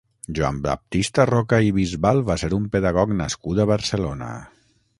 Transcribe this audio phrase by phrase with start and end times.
[0.37, 4.35] Joan Baptista Roca i Bisbal va ser un pedagog nascut a Barcelona.